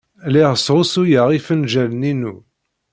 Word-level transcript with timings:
Lliɣ 0.27 0.51
sɣusuyeɣ 0.57 1.27
ifenjalen-inu. 1.31 2.35